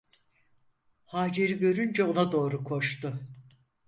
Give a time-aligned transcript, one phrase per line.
[1.05, 3.19] Hacer'i görünce ona doğru koştu.